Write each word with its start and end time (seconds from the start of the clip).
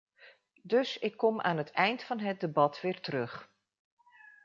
Dus 0.61 0.97
ik 0.99 1.17
kom 1.17 1.41
aan 1.41 1.57
het 1.57 1.71
eind 1.71 2.03
van 2.03 2.19
het 2.19 2.39
debat 2.39 2.81
weer 2.81 2.99
terug. 3.01 3.51